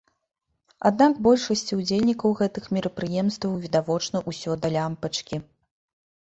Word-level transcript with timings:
Аднак 0.89 1.19
большасці 1.27 1.77
ўдзельнікаў 1.81 2.29
гэтых 2.41 2.63
мерапрыемстваў 2.79 3.53
відавочна 3.69 4.17
ўсё 4.33 4.51
да 4.65 4.75
лямпачкі. 4.77 5.35